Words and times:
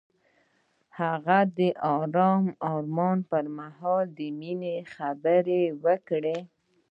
هغه 0.99 1.39
د 1.57 1.59
آرام 1.97 2.45
آرمان 2.73 3.17
پر 3.29 3.45
مهال 3.57 4.05
د 4.17 4.19
مینې 4.39 4.75
خبرې 4.93 5.63
وکړې. 5.83 6.37